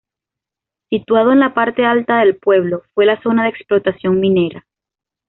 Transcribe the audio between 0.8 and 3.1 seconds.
Situado en la parte alta del pueblo, fue